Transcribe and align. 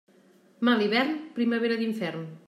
Mal 0.69 0.81
hivern, 0.85 1.11
primavera 1.35 1.77
d'infern. 1.83 2.25